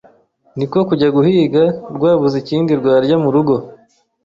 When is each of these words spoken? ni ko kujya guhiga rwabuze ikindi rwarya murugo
ni 0.57 0.65
ko 0.71 0.79
kujya 0.89 1.07
guhiga 1.17 1.63
rwabuze 1.95 2.35
ikindi 2.43 2.71
rwarya 2.79 3.15
murugo 3.23 3.53